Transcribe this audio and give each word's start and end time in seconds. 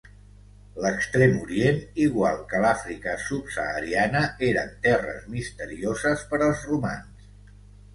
L'Extrem 0.85 1.35
Orient, 1.41 1.77
igual 2.07 2.41
que 2.53 2.63
l'Àfrica 2.65 3.15
subsahariana, 3.27 4.25
eren 4.51 4.75
terres 4.89 5.33
misterioses 5.39 6.31
per 6.35 6.47
als 6.53 6.71
romans. 6.75 7.35